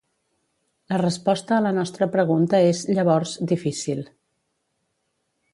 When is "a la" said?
1.57-1.73